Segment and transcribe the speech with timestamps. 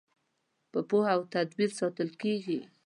[0.71, 2.59] په پوهه او تدبیر ساتل کیږي.